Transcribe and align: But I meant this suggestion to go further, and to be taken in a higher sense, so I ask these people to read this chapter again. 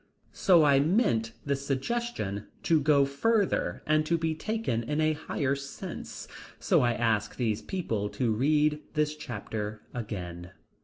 But 0.47 0.63
I 0.63 0.79
meant 0.79 1.31
this 1.45 1.63
suggestion 1.63 2.47
to 2.63 2.81
go 2.81 3.05
further, 3.05 3.83
and 3.85 4.03
to 4.07 4.17
be 4.17 4.33
taken 4.33 4.81
in 4.81 4.99
a 4.99 5.13
higher 5.13 5.53
sense, 5.55 6.27
so 6.59 6.81
I 6.81 6.93
ask 6.93 7.35
these 7.35 7.61
people 7.61 8.09
to 8.17 8.31
read 8.33 8.81
this 8.95 9.15
chapter 9.15 9.83
again. 9.93 10.53